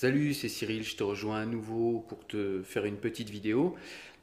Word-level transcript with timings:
Salut, 0.00 0.32
c'est 0.32 0.48
Cyril, 0.48 0.82
je 0.82 0.96
te 0.96 1.02
rejoins 1.02 1.42
à 1.42 1.44
nouveau 1.44 2.06
pour 2.08 2.26
te 2.26 2.62
faire 2.62 2.86
une 2.86 2.96
petite 2.96 3.28
vidéo. 3.28 3.76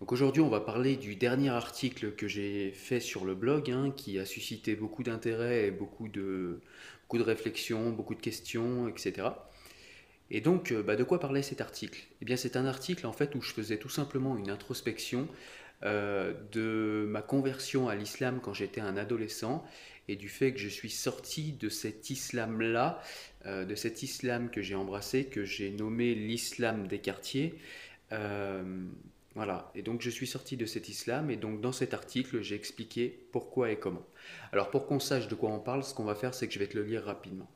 Aujourd'hui, 0.08 0.42
on 0.42 0.50
va 0.50 0.59
parler 0.59 0.95
du 0.95 1.16
dernier 1.16 1.50
article 1.50 2.14
que 2.14 2.28
j'ai 2.28 2.72
fait 2.72 3.00
sur 3.00 3.25
le 3.25 3.36
blog, 3.36 3.70
hein, 3.70 3.94
qui 3.95 4.17
a 4.17 4.25
suscité 4.25 4.75
beaucoup 4.75 5.03
d'intérêt 5.03 5.70
beaucoup 5.70 6.08
de, 6.08 6.61
beaucoup 7.03 7.20
de 7.20 7.23
réflexions, 7.23 7.92
beaucoup 7.92 8.16
de 8.16 8.22
questions, 8.22 8.88
etc. 8.88 9.28
Et 10.31 10.42
donc, 10.42 10.72
euh, 10.72 10.81
bah, 10.81 10.95
de 10.95 11.03
quoi 11.03 11.20
parlait 11.20 11.44
cet 11.44 11.61
article? 11.61 12.08
Eh 12.23 12.25
bien, 12.25 12.38
c'est 12.38 12.55
un 12.55 12.66
article 12.66 13.05
en 13.05 13.14
fait 13.14 13.36
où 13.36 13.42
je 13.44 13.53
faisais 13.53 13.78
tout 13.78 13.88
simplement 13.88 14.36
une 14.36 14.50
introspection 14.50 15.28
euh, 15.83 16.33
de 16.53 17.05
ma 17.08 17.22
conversion 17.22 17.88
à 17.88 17.94
l'islam 17.94 18.39
quand 18.42 18.55
j'étais 18.55 18.81
un 18.81 18.98
adolescent 18.98 19.64
et 20.08 20.16
du 20.16 20.30
fait 20.30 20.53
que 20.53 20.59
je 20.59 20.69
suis 20.69 20.89
sorti 20.89 21.53
de 21.53 21.69
cet 21.69 22.09
islam-là, 22.09 23.02
euh, 23.45 23.65
de 23.65 23.76
cet 23.76 24.04
islam 24.04 24.49
que 24.49 24.61
j'ai 24.61 24.76
embrassé, 24.76 25.26
que 25.26 25.43
j'ai 25.43 25.71
nommé 25.71 26.15
l'islam 26.15 26.87
des 26.87 26.99
quartiers. 26.99 27.55
Euh, 28.11 28.86
voilà, 29.36 29.71
et 29.76 29.83
donc 29.83 30.02
je 30.02 30.09
suis 30.09 30.26
sorti 30.26 30.58
de 30.58 30.65
cet 30.65 30.89
islam, 30.89 31.30
et 31.30 31.36
donc 31.36 31.61
dans 31.61 31.71
cet 31.71 31.93
article, 31.93 32.42
j'ai 32.42 32.55
expliqué 32.55 33.27
pourquoi 33.32 33.71
et 33.71 33.77
comment. 33.77 34.05
Alors 34.52 34.71
pour 34.71 34.87
qu'on 34.87 34.99
sache 34.99 35.27
de 35.27 35.36
quoi 35.36 35.52
on 35.52 35.59
parle, 35.59 35.83
ce 35.83 35.93
qu'on 35.93 36.05
va 36.05 36.15
faire, 36.15 36.33
c'est 36.33 36.48
que 36.48 36.53
je 36.53 36.59
vais 36.59 36.67
te 36.67 36.77
le 36.77 36.83
lire 36.83 37.03
rapidement. 37.03 37.48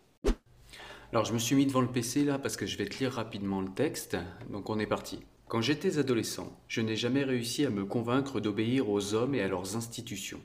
Alors 1.11 1.25
je 1.25 1.33
me 1.33 1.39
suis 1.39 1.55
mis 1.55 1.65
devant 1.65 1.81
le 1.81 1.91
PC 1.91 2.23
là 2.23 2.37
parce 2.37 2.55
que 2.55 2.65
je 2.65 2.77
vais 2.77 2.85
te 2.85 2.99
lire 2.99 3.11
rapidement 3.13 3.61
le 3.61 3.73
texte, 3.73 4.15
donc 4.49 4.69
on 4.69 4.79
est 4.79 4.85
parti. 4.85 5.19
Quand 5.47 5.61
j'étais 5.61 5.97
adolescent, 5.97 6.57
je 6.69 6.79
n'ai 6.79 6.95
jamais 6.95 7.23
réussi 7.23 7.65
à 7.65 7.69
me 7.69 7.83
convaincre 7.83 8.39
d'obéir 8.39 8.89
aux 8.89 9.13
hommes 9.13 9.35
et 9.35 9.41
à 9.41 9.49
leurs 9.49 9.75
institutions. 9.75 10.39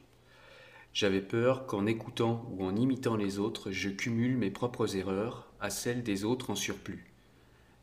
J'avais 0.97 1.21
peur 1.21 1.67
qu'en 1.67 1.85
écoutant 1.85 2.49
ou 2.53 2.65
en 2.65 2.75
imitant 2.75 3.17
les 3.17 3.39
autres, 3.39 3.71
je 3.71 3.91
cumule 3.91 4.39
mes 4.39 4.51
propres 4.51 4.97
erreurs 4.97 5.53
à 5.61 5.69
celles 5.69 6.03
des 6.03 6.25
autres 6.25 6.49
en 6.49 6.55
surplus. 6.55 7.05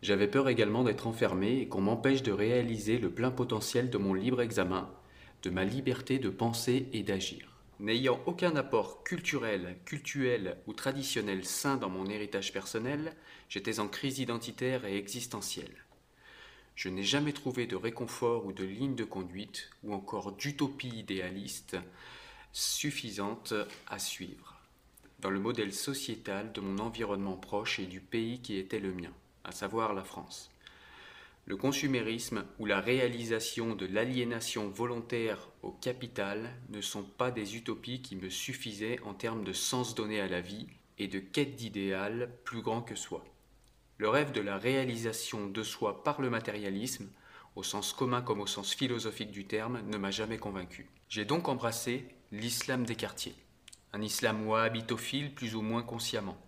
J'avais 0.01 0.27
peur 0.27 0.49
également 0.49 0.83
d'être 0.83 1.05
enfermé 1.05 1.59
et 1.59 1.67
qu'on 1.67 1.81
m'empêche 1.81 2.23
de 2.23 2.31
réaliser 2.31 2.97
le 2.97 3.11
plein 3.11 3.29
potentiel 3.29 3.91
de 3.91 3.99
mon 3.99 4.15
libre 4.15 4.41
examen, 4.41 4.89
de 5.43 5.51
ma 5.51 5.63
liberté 5.63 6.17
de 6.17 6.31
penser 6.31 6.89
et 6.91 7.03
d'agir. 7.03 7.61
N'ayant 7.79 8.19
aucun 8.25 8.55
apport 8.55 9.03
culturel, 9.03 9.77
cultuel 9.85 10.57
ou 10.65 10.73
traditionnel 10.73 11.45
sain 11.45 11.77
dans 11.77 11.89
mon 11.89 12.07
héritage 12.07 12.51
personnel, 12.51 13.13
j'étais 13.47 13.79
en 13.79 13.87
crise 13.87 14.17
identitaire 14.17 14.85
et 14.85 14.97
existentielle. 14.97 15.85
Je 16.73 16.89
n'ai 16.89 17.03
jamais 17.03 17.33
trouvé 17.33 17.67
de 17.67 17.75
réconfort 17.75 18.47
ou 18.47 18.53
de 18.53 18.63
ligne 18.63 18.95
de 18.95 19.03
conduite, 19.03 19.69
ou 19.83 19.93
encore 19.93 20.31
d'utopie 20.31 20.97
idéaliste, 20.97 21.77
suffisante 22.53 23.55
à 23.87 23.97
suivre, 23.97 24.55
dans 25.19 25.31
le 25.31 25.39
modèle 25.39 25.73
sociétal 25.73 26.51
de 26.53 26.61
mon 26.61 26.77
environnement 26.77 27.35
proche 27.35 27.79
et 27.79 27.87
du 27.87 27.99
pays 27.99 28.41
qui 28.41 28.57
était 28.57 28.79
le 28.79 28.93
mien, 28.93 29.11
à 29.43 29.51
savoir 29.51 29.95
la 29.95 30.03
France. 30.03 30.51
Le 31.45 31.57
consumérisme 31.57 32.45
ou 32.59 32.65
la 32.67 32.79
réalisation 32.79 33.75
de 33.75 33.87
l'aliénation 33.87 34.69
volontaire 34.69 35.49
au 35.63 35.71
capital 35.71 36.51
ne 36.69 36.79
sont 36.79 37.03
pas 37.03 37.31
des 37.31 37.57
utopies 37.57 38.01
qui 38.01 38.15
me 38.15 38.29
suffisaient 38.29 38.99
en 39.03 39.15
termes 39.15 39.43
de 39.43 39.51
sens 39.51 39.95
donné 39.95 40.21
à 40.21 40.27
la 40.27 40.39
vie 40.39 40.67
et 40.99 41.07
de 41.07 41.19
quête 41.19 41.55
d'idéal 41.55 42.29
plus 42.45 42.61
grand 42.61 42.81
que 42.81 42.95
soi. 42.95 43.25
Le 43.97 44.09
rêve 44.09 44.31
de 44.31 44.41
la 44.41 44.57
réalisation 44.57 45.47
de 45.47 45.63
soi 45.63 46.03
par 46.03 46.21
le 46.21 46.29
matérialisme, 46.29 47.09
au 47.55 47.63
sens 47.63 47.93
commun 47.93 48.21
comme 48.21 48.41
au 48.41 48.47
sens 48.47 48.73
philosophique 48.73 49.31
du 49.31 49.45
terme, 49.45 49.81
ne 49.87 49.97
m'a 49.97 50.11
jamais 50.11 50.37
convaincu. 50.37 50.87
J'ai 51.09 51.25
donc 51.25 51.47
embrassé 51.47 52.05
l'islam 52.33 52.83
des 52.83 52.95
quartiers, 52.95 53.35
un 53.93 54.01
islam 54.01 54.47
wahhabitophile 54.47 55.35
plus 55.35 55.53
ou 55.53 55.61
moins 55.61 55.83
consciemment, 55.83 56.41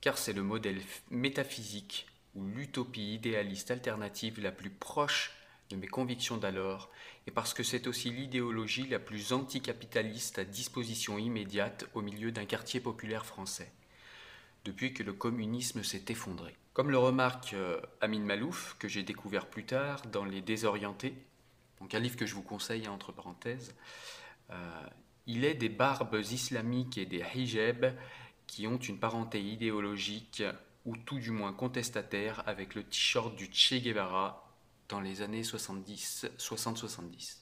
car 0.00 0.16
c'est 0.16 0.32
le 0.32 0.42
modèle 0.42 0.80
métaphysique 1.10 2.06
ou 2.34 2.46
l'utopie 2.46 3.12
idéaliste 3.12 3.70
alternative 3.70 4.40
la 4.40 4.50
plus 4.50 4.70
proche 4.70 5.34
de 5.68 5.76
mes 5.76 5.88
convictions 5.88 6.38
d'alors, 6.38 6.90
et 7.26 7.30
parce 7.30 7.52
que 7.52 7.62
c'est 7.62 7.86
aussi 7.86 8.08
l'idéologie 8.08 8.88
la 8.88 8.98
plus 8.98 9.34
anticapitaliste 9.34 10.38
à 10.38 10.44
disposition 10.46 11.18
immédiate 11.18 11.84
au 11.92 12.00
milieu 12.00 12.32
d'un 12.32 12.46
quartier 12.46 12.80
populaire 12.80 13.26
français, 13.26 13.70
depuis 14.64 14.94
que 14.94 15.02
le 15.02 15.12
communisme 15.12 15.84
s'est 15.84 16.06
effondré. 16.08 16.56
Comme 16.72 16.90
le 16.90 16.98
remarque 16.98 17.52
euh, 17.52 17.78
Amin 18.00 18.20
Malouf, 18.20 18.74
que 18.78 18.88
j'ai 18.88 19.02
découvert 19.02 19.48
plus 19.48 19.66
tard 19.66 20.00
dans 20.06 20.24
Les 20.24 20.40
Désorientés, 20.40 21.12
donc 21.78 21.94
un 21.94 22.00
livre 22.00 22.16
que 22.16 22.24
je 22.24 22.34
vous 22.34 22.42
conseille 22.42 22.88
entre 22.88 23.12
parenthèses, 23.12 23.74
il 25.26 25.44
est 25.44 25.54
des 25.54 25.68
barbes 25.68 26.20
islamiques 26.30 26.98
et 26.98 27.06
des 27.06 27.24
hijabs 27.34 27.94
qui 28.46 28.66
ont 28.66 28.78
une 28.78 28.98
parenté 28.98 29.42
idéologique 29.42 30.42
ou 30.84 30.96
tout 30.96 31.18
du 31.18 31.30
moins 31.30 31.52
contestataire 31.52 32.42
avec 32.46 32.74
le 32.74 32.82
t-shirt 32.82 33.36
du 33.36 33.50
Che 33.52 33.74
Guevara 33.74 34.48
dans 34.88 35.00
les 35.00 35.20
années 35.20 35.42
60-70. 35.42 37.40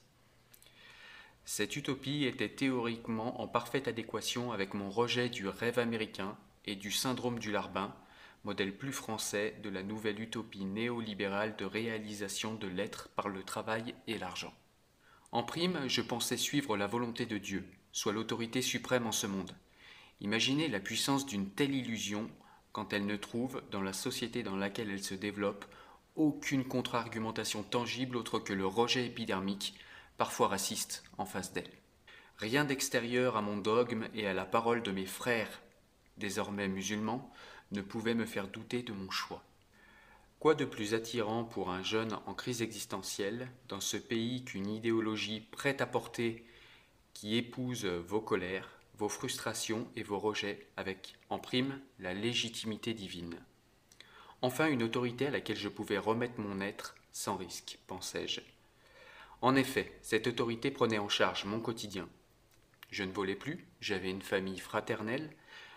Cette 1.44 1.76
utopie 1.76 2.24
était 2.24 2.48
théoriquement 2.48 3.40
en 3.40 3.46
parfaite 3.46 3.86
adéquation 3.86 4.50
avec 4.50 4.74
mon 4.74 4.90
rejet 4.90 5.28
du 5.28 5.46
rêve 5.46 5.78
américain 5.78 6.36
et 6.64 6.74
du 6.74 6.90
syndrome 6.90 7.38
du 7.38 7.52
larbin, 7.52 7.94
modèle 8.42 8.76
plus 8.76 8.90
français 8.90 9.54
de 9.62 9.68
la 9.68 9.84
nouvelle 9.84 10.20
utopie 10.20 10.64
néolibérale 10.64 11.54
de 11.54 11.64
réalisation 11.64 12.54
de 12.54 12.66
l'être 12.66 13.10
par 13.10 13.28
le 13.28 13.44
travail 13.44 13.94
et 14.08 14.18
l'argent. 14.18 14.52
En 15.36 15.42
prime, 15.42 15.86
je 15.86 16.00
pensais 16.00 16.38
suivre 16.38 16.78
la 16.78 16.86
volonté 16.86 17.26
de 17.26 17.36
Dieu, 17.36 17.68
soit 17.92 18.14
l'autorité 18.14 18.62
suprême 18.62 19.06
en 19.06 19.12
ce 19.12 19.26
monde. 19.26 19.54
Imaginez 20.22 20.66
la 20.66 20.80
puissance 20.80 21.26
d'une 21.26 21.50
telle 21.50 21.74
illusion 21.74 22.30
quand 22.72 22.94
elle 22.94 23.04
ne 23.04 23.16
trouve, 23.16 23.60
dans 23.70 23.82
la 23.82 23.92
société 23.92 24.42
dans 24.42 24.56
laquelle 24.56 24.90
elle 24.90 25.04
se 25.04 25.14
développe, 25.14 25.66
aucune 26.14 26.64
contre-argumentation 26.64 27.62
tangible 27.62 28.16
autre 28.16 28.38
que 28.38 28.54
le 28.54 28.66
rejet 28.66 29.04
épidermique, 29.04 29.74
parfois 30.16 30.48
raciste, 30.48 31.04
en 31.18 31.26
face 31.26 31.52
d'elle. 31.52 31.70
Rien 32.38 32.64
d'extérieur 32.64 33.36
à 33.36 33.42
mon 33.42 33.58
dogme 33.58 34.08
et 34.14 34.26
à 34.26 34.32
la 34.32 34.46
parole 34.46 34.82
de 34.82 34.90
mes 34.90 35.04
frères, 35.04 35.60
désormais 36.16 36.66
musulmans, 36.66 37.30
ne 37.72 37.82
pouvait 37.82 38.14
me 38.14 38.24
faire 38.24 38.48
douter 38.48 38.82
de 38.82 38.94
mon 38.94 39.10
choix. 39.10 39.44
Quoi 40.46 40.54
de 40.54 40.64
plus 40.64 40.94
attirant 40.94 41.42
pour 41.42 41.70
un 41.70 41.82
jeune 41.82 42.16
en 42.24 42.32
crise 42.32 42.62
existentielle 42.62 43.50
dans 43.66 43.80
ce 43.80 43.96
pays 43.96 44.44
qu'une 44.44 44.70
idéologie 44.70 45.40
prête 45.40 45.80
à 45.80 45.86
porter 45.86 46.46
qui 47.14 47.36
épouse 47.36 47.84
vos 47.84 48.20
colères, 48.20 48.70
vos 48.96 49.08
frustrations 49.08 49.88
et 49.96 50.04
vos 50.04 50.20
rejets 50.20 50.68
avec, 50.76 51.16
en 51.30 51.40
prime, 51.40 51.80
la 51.98 52.14
légitimité 52.14 52.94
divine? 52.94 53.42
Enfin 54.40 54.68
une 54.68 54.84
autorité 54.84 55.26
à 55.26 55.30
laquelle 55.30 55.56
je 55.56 55.68
pouvais 55.68 55.98
remettre 55.98 56.38
mon 56.38 56.60
être 56.60 56.94
sans 57.10 57.36
risque, 57.36 57.80
pensais-je. 57.88 58.40
En 59.42 59.56
effet, 59.56 59.98
cette 60.00 60.28
autorité 60.28 60.70
prenait 60.70 60.98
en 60.98 61.08
charge 61.08 61.44
mon 61.44 61.58
quotidien. 61.58 62.08
Je 62.92 63.02
ne 63.02 63.10
volais 63.10 63.34
plus, 63.34 63.66
j'avais 63.80 64.12
une 64.12 64.22
famille 64.22 64.60
fraternelle, 64.60 65.28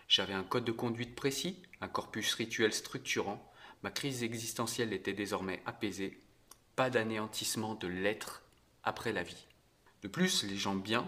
j'avais 0.07 0.33
un 0.35 0.43
code 0.43 0.65
de 0.65 0.71
conduite 0.71 1.15
précis, 1.15 1.59
un 1.81 1.87
corpus 1.87 2.35
rituel 2.35 2.71
structurant, 2.71 3.48
ma 3.83 3.91
crise 3.91 4.23
existentielle 4.23 4.93
était 4.93 5.13
désormais 5.13 5.61
apaisée, 5.65 6.19
pas 6.75 6.89
d'anéantissement 6.89 7.75
de 7.75 7.87
l'être 7.87 8.43
après 8.83 9.11
la 9.11 9.23
vie. 9.23 9.47
De 10.01 10.07
plus, 10.07 10.43
les 10.43 10.57
gens 10.57 10.75
bien, 10.75 11.07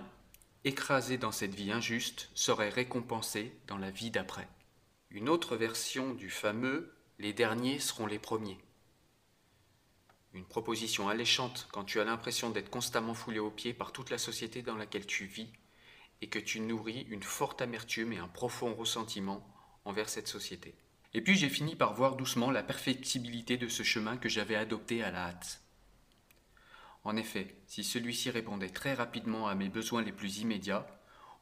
écrasés 0.63 1.18
dans 1.18 1.31
cette 1.31 1.56
vie 1.56 1.71
injuste, 1.71 2.29
seraient 2.33 2.69
récompensés 2.69 3.53
dans 3.68 3.77
la 3.77 3.91
vie 3.91 4.12
d'après. 4.12 4.47
Une 5.09 5.29
autre 5.29 5.56
version 5.56 6.13
du 6.13 6.29
fameux 6.29 6.94
Les 7.19 7.33
derniers 7.33 7.79
seront 7.79 8.07
les 8.07 8.19
premiers. 8.19 8.57
Une 10.33 10.45
proposition 10.45 11.09
alléchante 11.09 11.68
quand 11.71 11.83
tu 11.83 12.00
as 12.00 12.06
l'impression 12.06 12.50
d'être 12.50 12.69
constamment 12.69 13.13
foulé 13.13 13.39
aux 13.39 13.51
pieds 13.51 13.73
par 13.73 13.91
toute 13.91 14.09
la 14.09 14.18
société 14.18 14.62
dans 14.62 14.75
laquelle 14.75 15.06
tu 15.06 15.25
vis 15.25 15.51
et 16.21 16.29
que 16.29 16.39
tu 16.39 16.62
nourris 16.62 17.06
une 17.09 17.23
forte 17.23 17.62
amertume 17.62 18.13
et 18.13 18.18
un 18.18 18.27
profond 18.27 18.73
ressentiment 18.73 19.45
envers 19.85 20.09
cette 20.09 20.27
société. 20.27 20.75
Et 21.13 21.21
puis 21.21 21.35
j'ai 21.35 21.49
fini 21.49 21.75
par 21.75 21.93
voir 21.93 22.15
doucement 22.15 22.51
la 22.51 22.63
perfectibilité 22.63 23.57
de 23.57 23.67
ce 23.67 23.83
chemin 23.83 24.17
que 24.17 24.29
j'avais 24.29 24.55
adopté 24.55 25.03
à 25.03 25.11
la 25.11 25.27
hâte. 25.27 25.61
En 27.03 27.15
effet, 27.17 27.55
si 27.67 27.83
celui-ci 27.83 28.29
répondait 28.29 28.69
très 28.69 28.93
rapidement 28.93 29.47
à 29.47 29.55
mes 29.55 29.69
besoins 29.69 30.03
les 30.03 30.11
plus 30.11 30.39
immédiats, 30.39 30.87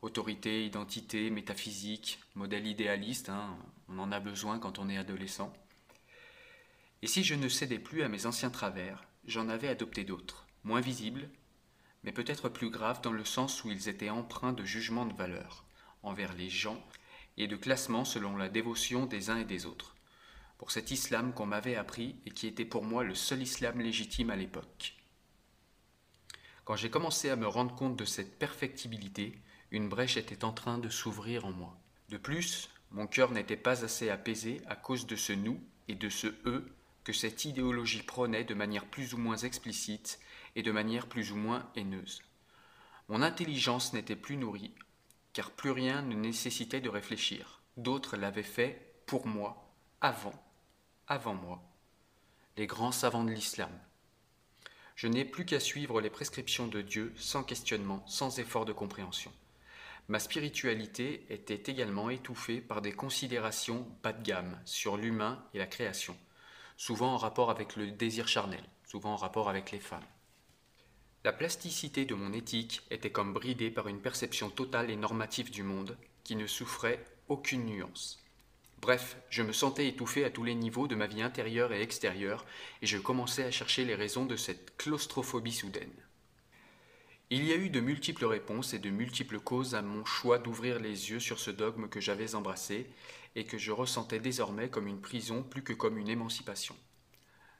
autorité, 0.01 0.65
identité, 0.65 1.29
métaphysique, 1.29 2.19
modèle 2.33 2.65
idéaliste, 2.65 3.29
hein, 3.29 3.57
on 3.89 3.99
en 3.99 4.11
a 4.11 4.19
besoin 4.19 4.57
quand 4.57 4.79
on 4.79 4.89
est 4.89 4.97
adolescent, 4.97 5.53
et 7.01 7.07
si 7.07 7.23
je 7.23 7.35
ne 7.35 7.47
cédais 7.47 7.79
plus 7.79 8.03
à 8.03 8.09
mes 8.09 8.25
anciens 8.25 8.49
travers, 8.49 9.05
j'en 9.25 9.49
avais 9.49 9.69
adopté 9.69 10.03
d'autres, 10.03 10.45
moins 10.63 10.81
visibles, 10.81 11.29
mais 12.03 12.11
peut-être 12.11 12.49
plus 12.49 12.69
graves 12.69 13.01
dans 13.01 13.11
le 13.11 13.25
sens 13.25 13.63
où 13.63 13.71
ils 13.71 13.87
étaient 13.87 14.09
empreints 14.09 14.53
de 14.53 14.65
jugement 14.65 15.05
de 15.05 15.13
valeur 15.13 15.65
envers 16.03 16.33
les 16.33 16.49
gens 16.49 16.81
et 17.39 17.47
de 17.47 17.55
classement 17.55 18.05
selon 18.05 18.35
la 18.37 18.49
dévotion 18.49 19.05
des 19.07 19.31
uns 19.31 19.37
et 19.37 19.45
des 19.45 19.65
autres, 19.65 19.95
pour 20.59 20.69
cet 20.69 20.91
islam 20.91 21.33
qu'on 21.33 21.47
m'avait 21.47 21.75
appris 21.75 22.17
et 22.25 22.31
qui 22.31 22.45
était 22.45 22.65
pour 22.65 22.83
moi 22.83 23.03
le 23.03 23.15
seul 23.15 23.41
islam 23.41 23.79
légitime 23.79 24.29
à 24.29 24.35
l'époque. 24.35 24.95
Quand 26.65 26.75
j'ai 26.75 26.91
commencé 26.91 27.29
à 27.31 27.35
me 27.35 27.47
rendre 27.47 27.73
compte 27.73 27.95
de 27.95 28.05
cette 28.05 28.37
perfectibilité, 28.37 29.33
une 29.71 29.89
brèche 29.89 30.17
était 30.17 30.43
en 30.43 30.51
train 30.51 30.77
de 30.77 30.89
s'ouvrir 30.89 31.45
en 31.45 31.51
moi. 31.51 31.75
De 32.09 32.17
plus, 32.17 32.69
mon 32.91 33.07
cœur 33.07 33.31
n'était 33.31 33.55
pas 33.57 33.83
assez 33.83 34.09
apaisé 34.09 34.61
à 34.67 34.75
cause 34.75 35.07
de 35.07 35.15
ce 35.15 35.33
nous 35.33 35.59
et 35.87 35.95
de 35.95 36.09
ce 36.09 36.27
eux 36.45 36.71
que 37.03 37.13
cette 37.13 37.45
idéologie 37.45 38.03
prônait 38.03 38.43
de 38.43 38.53
manière 38.53 38.85
plus 38.85 39.13
ou 39.13 39.17
moins 39.17 39.37
explicite 39.37 40.19
et 40.55 40.61
de 40.61 40.71
manière 40.71 41.07
plus 41.07 41.31
ou 41.31 41.37
moins 41.37 41.67
haineuse. 41.75 42.21
Mon 43.07 43.21
intelligence 43.21 43.93
n'était 43.93 44.15
plus 44.15 44.37
nourrie, 44.37 44.73
car 45.33 45.51
plus 45.51 45.71
rien 45.71 46.01
ne 46.01 46.15
nécessitait 46.15 46.81
de 46.81 46.89
réfléchir. 46.89 47.61
D'autres 47.77 48.17
l'avaient 48.17 48.43
fait 48.43 48.93
pour 49.05 49.27
moi, 49.27 49.73
avant, 50.01 50.33
avant 51.07 51.33
moi, 51.33 51.61
les 52.57 52.67
grands 52.67 52.91
savants 52.91 53.23
de 53.23 53.31
l'islam. 53.31 53.71
Je 54.95 55.07
n'ai 55.07 55.23
plus 55.23 55.45
qu'à 55.45 55.59
suivre 55.59 56.01
les 56.01 56.09
prescriptions 56.09 56.67
de 56.67 56.81
Dieu 56.81 57.13
sans 57.15 57.43
questionnement, 57.43 58.03
sans 58.05 58.37
effort 58.39 58.65
de 58.65 58.73
compréhension. 58.73 59.31
Ma 60.09 60.19
spiritualité 60.19 61.25
était 61.29 61.71
également 61.71 62.09
étouffée 62.09 62.61
par 62.61 62.81
des 62.81 62.91
considérations 62.91 63.87
bas 64.03 64.11
de 64.11 64.23
gamme 64.23 64.59
sur 64.65 64.97
l'humain 64.97 65.41
et 65.53 65.59
la 65.59 65.67
création, 65.67 66.17
souvent 66.77 67.13
en 67.13 67.17
rapport 67.17 67.49
avec 67.49 67.75
le 67.75 67.91
désir 67.91 68.27
charnel, 68.27 68.63
souvent 68.83 69.13
en 69.13 69.15
rapport 69.15 69.49
avec 69.49 69.71
les 69.71 69.79
femmes. 69.79 70.03
La 71.25 71.33
plasticité 71.33 72.05
de 72.05 72.15
mon 72.15 72.31
éthique 72.31 72.81
était 72.91 73.11
comme 73.11 73.33
bridée 73.33 73.71
par 73.71 73.89
une 73.89 73.99
perception 73.99 74.49
totale 74.49 74.89
et 74.89 74.95
normative 74.95 75.51
du 75.51 75.63
monde 75.63 75.97
qui 76.23 76.37
ne 76.37 76.47
souffrait 76.47 77.03
aucune 77.27 77.65
nuance. 77.65 78.23
Bref, 78.81 79.17
je 79.29 79.43
me 79.43 79.51
sentais 79.51 79.89
étouffé 79.89 80.23
à 80.23 80.29
tous 80.29 80.45
les 80.45 80.55
niveaux 80.55 80.87
de 80.87 80.95
ma 80.95 81.07
vie 81.07 81.21
intérieure 81.21 81.73
et 81.73 81.81
extérieure, 81.81 82.45
et 82.81 82.87
je 82.87 82.97
commençais 82.97 83.43
à 83.43 83.51
chercher 83.51 83.83
les 83.83 83.95
raisons 83.95 84.25
de 84.25 84.37
cette 84.37 84.77
claustrophobie 84.77 85.51
soudaine. 85.51 85.91
Il 87.29 87.43
y 87.43 87.51
a 87.51 87.57
eu 87.57 87.69
de 87.69 87.81
multiples 87.81 88.25
réponses 88.25 88.73
et 88.73 88.79
de 88.79 88.89
multiples 88.89 89.41
causes 89.41 89.75
à 89.75 89.81
mon 89.81 90.05
choix 90.05 90.39
d'ouvrir 90.39 90.79
les 90.79 91.11
yeux 91.11 91.19
sur 91.19 91.37
ce 91.37 91.51
dogme 91.51 91.89
que 91.89 91.99
j'avais 91.99 92.33
embrassé 92.33 92.87
et 93.35 93.43
que 93.43 93.57
je 93.57 93.73
ressentais 93.73 94.19
désormais 94.19 94.69
comme 94.69 94.87
une 94.87 95.01
prison 95.01 95.43
plus 95.43 95.63
que 95.63 95.73
comme 95.73 95.97
une 95.97 96.09
émancipation. 96.09 96.77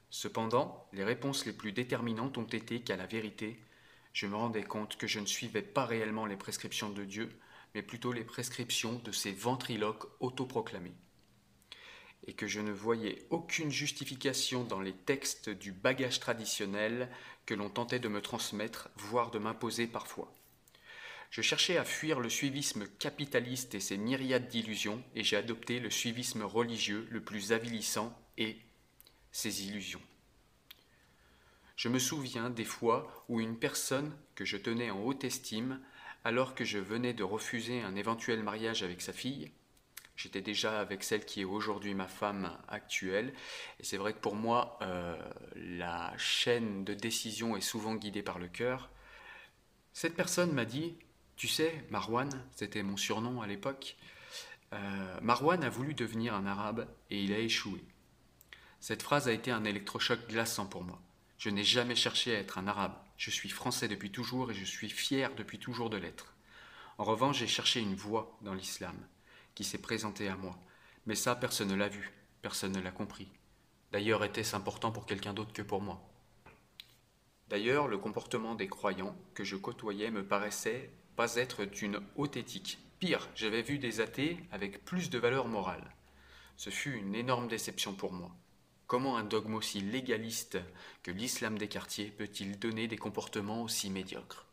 Cependant, 0.09 0.87
les 0.91 1.03
réponses 1.03 1.45
les 1.45 1.53
plus 1.53 1.71
déterminantes 1.71 2.37
ont 2.37 2.47
été 2.47 2.81
qu'à 2.81 2.97
la 2.97 3.05
vérité, 3.05 3.59
je 4.13 4.25
me 4.25 4.35
rendais 4.35 4.63
compte 4.63 4.97
que 4.97 5.07
je 5.07 5.19
ne 5.19 5.25
suivais 5.25 5.61
pas 5.61 5.85
réellement 5.85 6.25
les 6.25 6.35
prescriptions 6.35 6.89
de 6.89 7.03
Dieu, 7.03 7.29
mais 7.75 7.83
plutôt 7.83 8.11
les 8.11 8.23
prescriptions 8.23 8.99
de 8.99 9.11
ces 9.11 9.31
ventriloques 9.31 10.07
autoproclamés, 10.19 10.95
et 12.25 12.33
que 12.33 12.47
je 12.47 12.59
ne 12.59 12.71
voyais 12.71 13.27
aucune 13.29 13.69
justification 13.69 14.63
dans 14.63 14.81
les 14.81 14.93
textes 14.93 15.49
du 15.49 15.71
bagage 15.71 16.19
traditionnel 16.19 17.09
que 17.45 17.53
l'on 17.53 17.69
tentait 17.69 17.99
de 17.99 18.07
me 18.07 18.21
transmettre, 18.21 18.89
voire 18.95 19.29
de 19.29 19.39
m'imposer 19.39 19.85
parfois. 19.85 20.33
Je 21.29 21.43
cherchais 21.43 21.77
à 21.77 21.85
fuir 21.85 22.19
le 22.19 22.29
suivisme 22.29 22.87
capitaliste 22.97 23.75
et 23.75 23.79
ses 23.79 23.99
myriades 23.99 24.47
d'illusions, 24.47 25.03
et 25.13 25.23
j'ai 25.23 25.37
adopté 25.37 25.79
le 25.79 25.91
suivisme 25.91 26.41
religieux 26.41 27.07
le 27.11 27.23
plus 27.23 27.53
avilissant 27.53 28.17
et 28.39 28.57
ses 29.31 29.67
illusions. 29.67 30.01
Je 31.75 31.87
me 31.87 31.99
souviens 31.99 32.49
des 32.49 32.65
fois 32.65 33.25
où 33.29 33.39
une 33.39 33.57
personne 33.57 34.11
que 34.35 34.43
je 34.43 34.57
tenais 34.57 34.91
en 34.91 35.01
haute 35.01 35.23
estime, 35.23 35.79
alors 36.25 36.53
que 36.53 36.65
je 36.65 36.77
venais 36.77 37.13
de 37.13 37.23
refuser 37.23 37.81
un 37.81 37.95
éventuel 37.95 38.43
mariage 38.43 38.83
avec 38.83 39.01
sa 39.01 39.13
fille, 39.13 39.51
j'étais 40.17 40.41
déjà 40.41 40.81
avec 40.81 41.03
celle 41.03 41.23
qui 41.23 41.41
est 41.41 41.45
aujourd'hui 41.45 41.93
ma 41.93 42.09
femme 42.09 42.57
actuelle, 42.67 43.33
et 43.79 43.85
c'est 43.85 43.95
vrai 43.95 44.11
que 44.11 44.19
pour 44.19 44.35
moi, 44.35 44.77
euh, 44.81 45.15
la 45.55 46.13
chaîne 46.17 46.83
de 46.83 46.93
décision 46.93 47.55
est 47.55 47.61
souvent 47.61 47.95
guidée 47.95 48.23
par 48.23 48.39
le 48.39 48.49
cœur. 48.49 48.89
Cette 49.93 50.15
personne 50.15 50.51
m'a 50.51 50.65
dit, 50.65 50.97
tu 51.37 51.47
sais, 51.47 51.85
Marwan, 51.89 52.29
c'était 52.51 52.83
mon 52.83 52.97
surnom 52.97 53.41
à 53.41 53.47
l'époque, 53.47 53.95
euh, 54.73 55.19
Marwan 55.21 55.63
a 55.63 55.69
voulu 55.69 55.93
devenir 55.93 56.33
un 56.35 56.45
arabe 56.45 56.87
et 57.09 57.23
il 57.23 57.33
a 57.33 57.39
échoué. 57.39 57.81
Cette 58.79 59.03
phrase 59.03 59.27
a 59.27 59.33
été 59.33 59.51
un 59.51 59.65
électrochoc 59.65 60.27
glaçant 60.27 60.65
pour 60.65 60.83
moi. 60.83 61.01
Je 61.37 61.49
n'ai 61.49 61.63
jamais 61.63 61.95
cherché 61.95 62.35
à 62.35 62.39
être 62.39 62.57
un 62.57 62.67
arabe. 62.67 62.95
Je 63.17 63.29
suis 63.29 63.49
français 63.49 63.87
depuis 63.87 64.11
toujours 64.11 64.51
et 64.51 64.53
je 64.53 64.63
suis 64.63 64.89
fier 64.89 65.33
depuis 65.35 65.59
toujours 65.59 65.89
de 65.89 65.97
l'être. 65.97 66.33
En 66.97 67.03
revanche, 67.03 67.39
j'ai 67.39 67.47
cherché 67.47 67.81
une 67.81 67.95
voie 67.95 68.37
dans 68.41 68.53
l'islam 68.53 68.95
qui 69.55 69.63
s'est 69.63 69.81
présentée 69.81 70.29
à 70.29 70.35
moi. 70.35 70.57
Mais 71.05 71.15
ça, 71.15 71.35
personne 71.35 71.69
ne 71.69 71.75
l'a 71.75 71.89
vu, 71.89 72.11
personne 72.41 72.71
ne 72.71 72.81
l'a 72.81 72.91
compris. 72.91 73.27
D'ailleurs, 73.91 74.23
était-ce 74.23 74.55
important 74.55 74.91
pour 74.91 75.05
quelqu'un 75.05 75.33
d'autre 75.33 75.53
que 75.53 75.61
pour 75.61 75.81
moi? 75.81 76.01
D'ailleurs, 77.49 77.87
le 77.87 77.97
comportement 77.97 78.55
des 78.55 78.67
croyants 78.67 79.15
que 79.33 79.43
je 79.43 79.55
côtoyais 79.55 80.11
me 80.11 80.25
paraissait 80.25 80.91
pas 81.15 81.35
être 81.35 81.65
d'une 81.65 81.99
haute 82.15 82.37
éthique. 82.37 82.79
Pire, 82.99 83.27
j'avais 83.35 83.61
vu 83.61 83.79
des 83.79 83.99
athées 84.01 84.37
avec 84.51 84.85
plus 84.85 85.09
de 85.09 85.17
valeur 85.17 85.47
morale. 85.47 85.95
Ce 86.57 86.69
fut 86.69 86.93
une 86.93 87.15
énorme 87.15 87.47
déception 87.47 87.93
pour 87.93 88.13
moi. 88.13 88.31
Comment 88.89 89.17
un 89.17 89.23
dogme 89.23 89.53
aussi 89.53 89.81
légaliste 89.81 90.57
que 91.03 91.11
l'islam 91.11 91.59
des 91.59 91.67
quartiers 91.67 92.07
peut-il 92.07 92.57
donner 92.57 92.87
des 92.87 92.97
comportements 92.97 93.61
aussi 93.61 93.91
médiocres? 93.91 94.47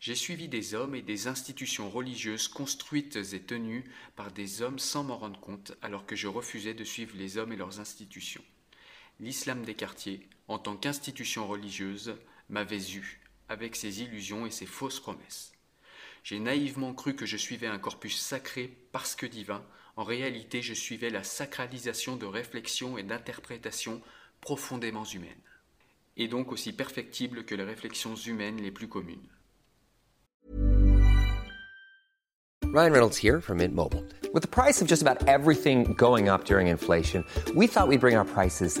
J'ai 0.00 0.16
suivi 0.16 0.48
des 0.48 0.74
hommes 0.74 0.96
et 0.96 1.02
des 1.02 1.28
institutions 1.28 1.88
religieuses 1.88 2.48
construites 2.48 3.14
et 3.32 3.40
tenues 3.40 3.88
par 4.16 4.32
des 4.32 4.60
hommes 4.60 4.80
sans 4.80 5.04
m'en 5.04 5.18
rendre 5.18 5.38
compte 5.38 5.74
alors 5.82 6.04
que 6.04 6.16
je 6.16 6.26
refusais 6.26 6.74
de 6.74 6.82
suivre 6.82 7.16
les 7.16 7.38
hommes 7.38 7.52
et 7.52 7.56
leurs 7.56 7.78
institutions. 7.78 8.42
L'islam 9.20 9.64
des 9.64 9.76
quartiers, 9.76 10.28
en 10.48 10.58
tant 10.58 10.76
qu'institution 10.76 11.46
religieuse, 11.46 12.16
m'avait 12.48 12.90
eu, 12.90 13.20
avec 13.48 13.76
ses 13.76 14.02
illusions 14.02 14.46
et 14.46 14.50
ses 14.50 14.66
fausses 14.66 14.98
promesses. 14.98 15.52
J'ai 16.24 16.40
naïvement 16.40 16.92
cru 16.92 17.14
que 17.14 17.24
je 17.24 17.36
suivais 17.36 17.68
un 17.68 17.78
corpus 17.78 18.20
sacré 18.20 18.76
parce 18.90 19.14
que 19.14 19.26
divin, 19.26 19.64
en 19.96 20.04
réalité, 20.04 20.62
je 20.62 20.74
suivais 20.74 21.10
la 21.10 21.22
sacralisation 21.22 22.16
de 22.16 22.26
réflexions 22.26 22.96
et 22.96 23.02
d'interprétations 23.02 24.00
profondément 24.40 25.04
humaines, 25.04 25.30
et 26.16 26.28
donc 26.28 26.52
aussi 26.52 26.72
perfectibles 26.72 27.44
que 27.44 27.54
les 27.54 27.64
réflexions 27.64 28.14
humaines 28.14 28.60
les 28.60 28.70
plus 28.70 28.88
communes. 28.88 29.28
Ryan 32.72 32.92
Reynolds 32.92 33.18
here 33.18 33.38
from 33.42 33.58
Mint 33.58 33.74
Mobile. 33.74 34.02
With 34.32 34.42
the 34.42 34.48
price 34.48 34.80
of 34.80 34.88
just 34.88 35.02
about 35.02 35.28
everything 35.28 35.92
going 35.92 36.30
up 36.30 36.46
during 36.46 36.68
inflation, 36.68 37.22
we 37.54 37.66
thought 37.66 37.86
we'd 37.86 38.00
bring 38.00 38.16
our 38.16 38.24
prices 38.24 38.80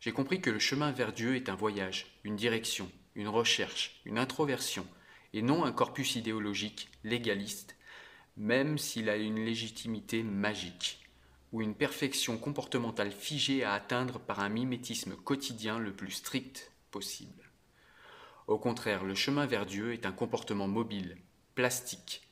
J'ai 0.00 0.12
compris 0.12 0.40
que 0.40 0.50
le 0.50 0.58
chemin 0.58 0.92
vers 0.92 1.12
Dieu 1.12 1.36
est 1.36 1.48
un 1.48 1.54
voyage, 1.54 2.06
une 2.24 2.36
direction, 2.36 2.90
une 3.14 3.28
recherche, 3.28 4.00
une 4.04 4.18
introversion, 4.18 4.86
et 5.32 5.42
non 5.42 5.64
un 5.64 5.72
corpus 5.72 6.16
idéologique 6.16 6.88
légaliste, 7.04 7.76
même 8.36 8.78
s'il 8.78 9.08
a 9.08 9.16
une 9.16 9.44
légitimité 9.44 10.22
magique, 10.22 11.00
ou 11.52 11.62
une 11.62 11.74
perfection 11.74 12.38
comportementale 12.38 13.12
figée 13.12 13.64
à 13.64 13.72
atteindre 13.72 14.18
par 14.18 14.40
un 14.40 14.48
mimétisme 14.48 15.16
quotidien 15.16 15.78
le 15.78 15.92
plus 15.92 16.10
strict 16.10 16.70
possible. 16.90 17.50
Au 18.46 18.58
contraire, 18.58 19.04
le 19.04 19.14
chemin 19.14 19.46
vers 19.46 19.66
Dieu 19.66 19.92
est 19.92 20.06
un 20.06 20.12
comportement 20.12 20.68
mobile, 20.68 21.16
plastique, 21.54 22.22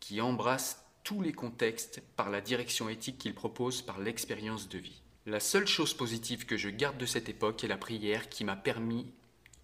qui 0.00 0.20
embrasse 0.20 0.84
tous 1.04 1.20
les 1.20 1.32
contextes 1.32 2.02
par 2.16 2.30
la 2.30 2.40
direction 2.40 2.88
éthique 2.88 3.18
qu'il 3.18 3.34
propose 3.34 3.82
par 3.82 3.98
l'expérience 3.98 4.68
de 4.68 4.78
vie. 4.78 5.02
La 5.28 5.40
seule 5.40 5.66
chose 5.66 5.92
positive 5.92 6.46
que 6.46 6.56
je 6.56 6.70
garde 6.70 6.96
de 6.96 7.04
cette 7.04 7.28
époque 7.28 7.62
est 7.62 7.68
la 7.68 7.76
prière 7.76 8.30
qui 8.30 8.44
m'a 8.44 8.56
permis 8.56 9.12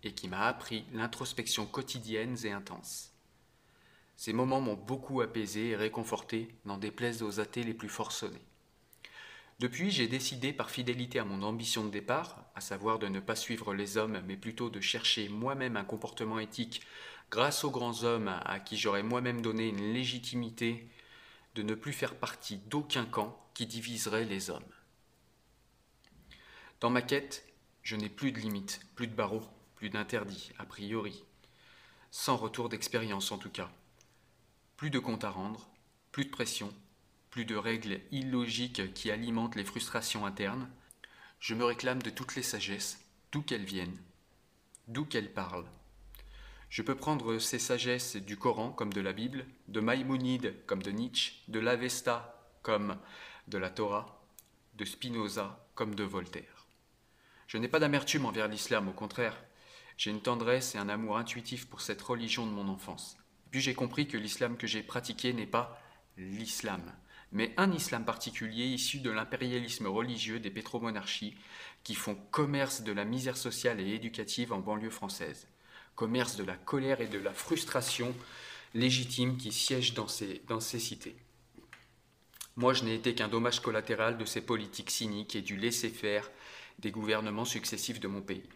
et 0.02 0.12
qui 0.12 0.28
m'a 0.28 0.46
appris 0.46 0.84
l'introspection 0.92 1.64
quotidienne 1.64 2.36
et 2.44 2.52
intense. 2.52 3.14
Ces 4.14 4.34
moments 4.34 4.60
m'ont 4.60 4.74
beaucoup 4.74 5.22
apaisé 5.22 5.68
et 5.68 5.76
réconforté, 5.76 6.54
n'en 6.66 6.76
déplaise 6.76 7.22
aux 7.22 7.40
athées 7.40 7.62
les 7.62 7.72
plus 7.72 7.88
forcenés. 7.88 8.44
Depuis, 9.58 9.90
j'ai 9.90 10.06
décidé 10.06 10.52
par 10.52 10.68
fidélité 10.68 11.18
à 11.18 11.24
mon 11.24 11.42
ambition 11.42 11.82
de 11.82 11.90
départ, 11.90 12.44
à 12.54 12.60
savoir 12.60 12.98
de 12.98 13.08
ne 13.08 13.20
pas 13.20 13.34
suivre 13.34 13.72
les 13.72 13.96
hommes, 13.96 14.22
mais 14.26 14.36
plutôt 14.36 14.68
de 14.68 14.82
chercher 14.82 15.30
moi-même 15.30 15.78
un 15.78 15.84
comportement 15.84 16.40
éthique 16.40 16.82
grâce 17.30 17.64
aux 17.64 17.70
grands 17.70 18.04
hommes 18.04 18.38
à 18.44 18.60
qui 18.60 18.76
j'aurais 18.76 19.02
moi-même 19.02 19.40
donné 19.40 19.68
une 19.68 19.94
légitimité, 19.94 20.90
de 21.54 21.62
ne 21.62 21.74
plus 21.74 21.94
faire 21.94 22.16
partie 22.16 22.58
d'aucun 22.58 23.06
camp 23.06 23.42
qui 23.54 23.64
diviserait 23.64 24.26
les 24.26 24.50
hommes. 24.50 24.73
Dans 26.84 26.90
ma 26.90 27.00
quête, 27.00 27.46
je 27.82 27.96
n'ai 27.96 28.10
plus 28.10 28.30
de 28.30 28.38
limites, 28.38 28.78
plus 28.94 29.06
de 29.06 29.14
barreaux, 29.14 29.48
plus 29.74 29.88
d'interdits, 29.88 30.52
a 30.58 30.66
priori. 30.66 31.24
Sans 32.10 32.36
retour 32.36 32.68
d'expérience 32.68 33.32
en 33.32 33.38
tout 33.38 33.48
cas. 33.48 33.70
Plus 34.76 34.90
de 34.90 34.98
comptes 34.98 35.24
à 35.24 35.30
rendre, 35.30 35.66
plus 36.12 36.26
de 36.26 36.30
pression, 36.30 36.70
plus 37.30 37.46
de 37.46 37.56
règles 37.56 38.02
illogiques 38.10 38.92
qui 38.92 39.10
alimentent 39.10 39.56
les 39.56 39.64
frustrations 39.64 40.26
internes. 40.26 40.68
Je 41.40 41.54
me 41.54 41.64
réclame 41.64 42.02
de 42.02 42.10
toutes 42.10 42.34
les 42.36 42.42
sagesses, 42.42 43.02
d'où 43.32 43.40
qu'elles 43.40 43.64
viennent, 43.64 43.96
d'où 44.86 45.06
qu'elles 45.06 45.32
parlent. 45.32 45.70
Je 46.68 46.82
peux 46.82 46.96
prendre 46.96 47.38
ces 47.38 47.58
sagesses 47.58 48.16
du 48.16 48.36
Coran 48.36 48.72
comme 48.72 48.92
de 48.92 49.00
la 49.00 49.14
Bible, 49.14 49.46
de 49.68 49.80
Maïmonide 49.80 50.54
comme 50.66 50.82
de 50.82 50.90
Nietzsche, 50.90 51.36
de 51.48 51.60
l'Avesta 51.60 52.46
comme 52.60 52.98
de 53.48 53.56
la 53.56 53.70
Torah, 53.70 54.22
de 54.74 54.84
Spinoza 54.84 55.66
comme 55.74 55.94
de 55.94 56.04
Voltaire. 56.04 56.63
Je 57.54 57.58
n'ai 57.60 57.68
pas 57.68 57.78
d'amertume 57.78 58.26
envers 58.26 58.48
l'islam, 58.48 58.88
au 58.88 58.92
contraire. 58.92 59.40
J'ai 59.96 60.10
une 60.10 60.20
tendresse 60.20 60.74
et 60.74 60.78
un 60.78 60.88
amour 60.88 61.18
intuitif 61.18 61.68
pour 61.68 61.82
cette 61.82 62.02
religion 62.02 62.46
de 62.46 62.50
mon 62.50 62.66
enfance. 62.66 63.16
Puis 63.52 63.60
j'ai 63.60 63.74
compris 63.74 64.08
que 64.08 64.16
l'islam 64.16 64.56
que 64.56 64.66
j'ai 64.66 64.82
pratiqué 64.82 65.32
n'est 65.32 65.46
pas 65.46 65.80
l'islam, 66.16 66.82
mais 67.30 67.54
un 67.56 67.70
islam 67.70 68.04
particulier 68.04 68.64
issu 68.64 68.98
de 68.98 69.10
l'impérialisme 69.12 69.86
religieux 69.86 70.40
des 70.40 70.50
pétromonarchies 70.50 71.36
qui 71.84 71.94
font 71.94 72.16
commerce 72.32 72.82
de 72.82 72.90
la 72.90 73.04
misère 73.04 73.36
sociale 73.36 73.78
et 73.78 73.94
éducative 73.94 74.52
en 74.52 74.58
banlieue 74.58 74.90
française, 74.90 75.46
commerce 75.94 76.34
de 76.34 76.42
la 76.42 76.56
colère 76.56 77.00
et 77.00 77.06
de 77.06 77.20
la 77.20 77.32
frustration 77.32 78.16
légitime 78.74 79.36
qui 79.36 79.52
siègent 79.52 79.94
dans 79.94 80.08
ces, 80.08 80.42
dans 80.48 80.58
ces 80.58 80.80
cités. 80.80 81.14
Moi, 82.56 82.74
je 82.74 82.82
n'ai 82.82 82.94
été 82.94 83.14
qu'un 83.14 83.28
dommage 83.28 83.60
collatéral 83.60 84.18
de 84.18 84.24
ces 84.24 84.40
politiques 84.40 84.90
cyniques 84.90 85.36
et 85.36 85.42
du 85.42 85.56
laisser-faire 85.56 86.28
des 86.78 86.90
gouvernements 86.90 87.44
successifs 87.44 88.00
de 88.00 88.08
mon 88.08 88.22
pays. 88.22 88.48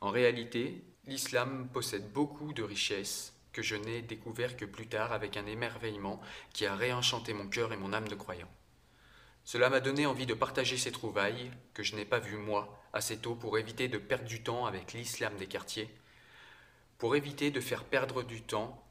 En 0.00 0.10
réalité, 0.10 0.84
l'islam 1.06 1.68
possède 1.72 2.12
beaucoup 2.12 2.52
de 2.52 2.62
richesses 2.62 3.32
que 3.52 3.62
je 3.62 3.76
n'ai 3.76 4.02
découvert 4.02 4.56
que 4.56 4.64
plus 4.64 4.86
tard 4.86 5.12
avec 5.12 5.36
un 5.36 5.46
émerveillement 5.46 6.20
qui 6.52 6.66
a 6.66 6.74
réenchanté 6.74 7.32
mon 7.32 7.48
cœur 7.48 7.72
et 7.72 7.76
mon 7.76 7.92
âme 7.92 8.08
de 8.08 8.14
croyant. 8.14 8.50
Cela 9.44 9.70
m'a 9.70 9.80
donné 9.80 10.06
envie 10.06 10.26
de 10.26 10.34
partager 10.34 10.76
ces 10.76 10.92
trouvailles 10.92 11.50
que 11.72 11.82
je 11.82 11.96
n'ai 11.96 12.04
pas 12.04 12.18
vues 12.18 12.36
moi 12.36 12.82
assez 12.92 13.18
tôt 13.18 13.34
pour 13.34 13.58
éviter 13.58 13.88
de 13.88 13.98
perdre 13.98 14.24
du 14.24 14.42
temps 14.42 14.66
avec 14.66 14.92
l'islam 14.92 15.36
des 15.36 15.46
quartiers, 15.46 15.88
pour 16.98 17.16
éviter 17.16 17.50
de 17.50 17.60
faire 17.60 17.84
perdre 17.84 18.22
du 18.22 18.42
temps 18.42 18.84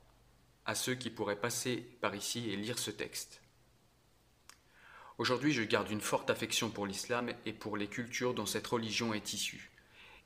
à 0.66 0.75
ceux 0.75 0.96
qui 0.96 1.10
pourraient 1.10 1.40
passer 1.40 1.78
par 2.02 2.16
ici 2.16 2.50
et 2.50 2.56
lire 2.56 2.80
ce 2.80 2.92
texte. 2.92 3.43
Aujourd'hui, 5.24 5.53
je 5.53 5.63
garde 5.63 5.89
une 5.89 6.01
forte 6.01 6.30
affection 6.30 6.70
pour 6.70 6.86
l'islam 6.86 7.32
et 7.46 7.53
pour 7.53 7.77
les 7.77 7.88
cultures 7.88 8.34
dont 8.34 8.46
cette 8.46 8.68
religion 8.68 9.13
est 9.13 9.32
issue. 9.32 9.72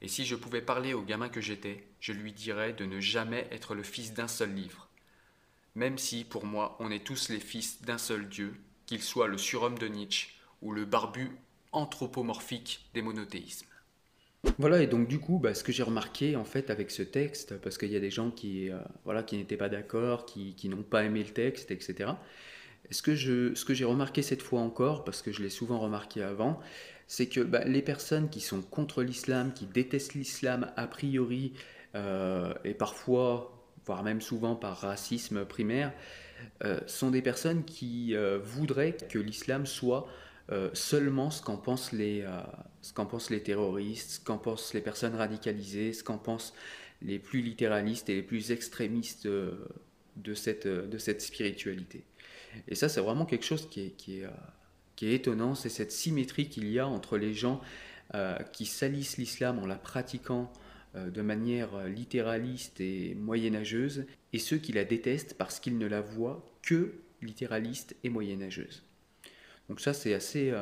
Et 0.02 0.08
si 0.08 0.26
je 0.26 0.36
pouvais 0.36 0.60
parler 0.60 0.96
au 0.96 1.04
gamin 1.04 1.30
que 1.30 1.40
j'étais, 1.40 1.84
je 2.00 2.14
lui 2.14 2.32
dirais 2.32 2.74
de 2.74 2.84
ne 2.84 3.00
jamais 3.00 3.48
être 3.52 3.76
le 3.76 3.84
fils 3.84 4.16
d'un 4.16 4.28
seul 4.28 4.56
livre. 4.56 4.90
Même 5.76 6.00
si, 6.00 6.24
pour 6.24 6.48
moi, 6.48 6.76
on 6.80 6.90
est 6.90 7.06
tous 7.06 7.30
les 7.30 7.40
fils 7.40 7.84
d'un 7.84 8.00
seul 8.00 8.28
Dieu, 8.28 8.56
qu'il 8.88 9.04
soit 9.04 9.28
le 9.28 9.38
surhomme 9.38 9.78
de 9.78 9.88
Nietzsche 9.88 10.30
ou 10.64 10.72
le 10.72 10.84
barbu 10.84 11.30
anthropomorphique 11.74 12.90
des 12.96 13.04
monothéismes. 13.04 13.68
Voilà, 14.58 14.82
et 14.82 14.88
donc 14.88 15.08
du 15.08 15.20
coup, 15.20 15.38
bah, 15.38 15.54
ce 15.54 15.64
que 15.64 15.72
j'ai 15.72 15.84
remarqué 15.84 16.36
en 16.36 16.44
fait 16.44 16.72
avec 16.72 16.90
ce 16.90 17.04
texte, 17.04 17.60
parce 17.62 17.78
qu'il 17.78 17.92
y 17.92 17.96
a 17.96 18.00
des 18.00 18.10
gens 18.10 18.32
qui, 18.32 18.72
euh, 18.72 18.80
voilà, 19.06 19.22
qui 19.22 19.38
n'étaient 19.38 19.58
pas 19.58 19.70
d'accord, 19.70 20.26
qui, 20.26 20.56
qui 20.56 20.70
n'ont 20.70 20.82
pas 20.82 21.04
aimé 21.04 21.24
le 21.24 21.30
texte, 21.30 21.70
etc. 21.70 22.14
Ce 22.90 23.02
que, 23.02 23.74
j'ai 23.74 23.86
remarqué 23.86 24.22
cette 24.22 24.42
fois 24.42 24.62
encore, 24.62 25.04
parce 25.04 25.22
que 25.22 25.32
je 25.32 25.42
l'ai 25.44 25.50
souvent 25.50 25.80
remarqué 25.80 26.24
avant, 26.24 26.60
c'est 27.08 27.28
que 27.28 27.42
bah, 27.42 27.64
les 27.66 27.82
personnes 27.82 28.30
qui 28.30 28.40
sont 28.40 28.62
contre 28.62 29.04
l'islam, 29.04 29.54
qui 29.54 29.66
détestent 29.66 30.14
l'islam 30.14 30.72
a 30.76 30.88
priori, 30.88 31.54
euh, 31.96 32.54
et 32.64 32.74
parfois, 32.74 33.66
voire 33.86 34.04
même 34.04 34.22
souvent 34.22 34.56
par 34.56 34.78
racisme 34.78 35.46
primaire, 35.46 35.94
euh, 36.64 36.80
sont 36.88 37.10
des 37.10 37.22
personnes 37.22 37.66
qui 37.66 38.16
euh, 38.16 38.40
voudraient 38.42 38.96
que 38.96 39.20
l'islam 39.20 39.66
soit 39.66 40.08
seulement 40.72 41.30
ce 41.30 41.42
qu'en 41.42 41.58
pensent, 41.58 41.92
les, 41.92 42.24
terroristes, 43.44 44.12
ce 44.12 44.20
qu'en 44.22 44.38
pensent 44.38 44.74
les 44.74 44.80
personnes 44.80 45.14
radicalisées, 45.14 45.92
ce 45.92 46.06
qu'en 46.06 46.18
pensent 46.18 46.54
les 47.02 47.20
plus 47.20 47.42
littéralistes 47.42 48.08
et 48.08 48.16
les 48.16 48.22
plus 48.22 48.52
extrémistes 48.52 49.28
de 49.28 50.34
cette 50.34 51.22
spiritualité. 51.22 52.06
Et 52.68 52.76
ça, 52.76 52.90
c'est 52.90 53.02
vraiment 53.02 53.26
quelque 53.26 53.46
chose 53.46 53.68
euh, 53.78 53.90
qui 54.96 55.06
est 55.06 55.14
étonnant, 55.14 55.56
c'est 55.56 55.70
cette 55.70 55.92
symétrie 55.92 56.50
qu'il 56.50 56.70
y 56.70 56.80
a 56.80 56.88
entre 56.88 57.18
les 57.18 57.34
gens 57.34 57.62
euh, 58.14 58.38
qui 58.54 58.66
salissent 58.66 59.18
l'islam 59.18 59.60
en 59.60 59.66
la 59.66 59.76
pratiquant 59.76 60.52
euh, 60.96 61.10
de 61.10 61.22
manière 61.22 61.88
littéraliste 61.88 62.80
et 62.82 63.16
moyenâgeuse, 63.16 64.06
et 64.34 64.40
ceux 64.40 64.58
qui 64.58 64.72
la 64.72 64.86
détestent 64.86 65.36
parce 65.38 65.60
qu'ils 65.60 65.78
ne 65.78 65.88
la 65.88 66.02
voient 66.02 66.46
que 66.62 66.94
littéraliste 67.22 67.96
et 68.04 68.10
moyenâgeuse. 68.10 68.84
Donc 69.70 69.82
ça, 69.82 69.94
c'est 69.94 70.14
assez, 70.14 70.54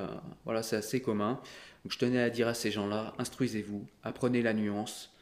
voilà, 0.46 0.64
c'est 0.64 0.78
assez 0.78 1.00
commun. 1.00 1.40
Je 1.88 1.96
tenais 2.00 2.20
à 2.20 2.32
dire 2.32 2.48
à 2.48 2.56
ces 2.56 2.72
gens-là, 2.72 3.14
instruisez-vous, 3.20 3.86
apprenez 4.02 4.42
la 4.42 4.54
nuance. 4.56 5.14